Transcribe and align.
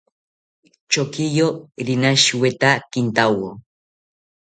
Chokiyo 0.91 1.47
rinashita 1.87 2.69
kintawo 2.91 3.47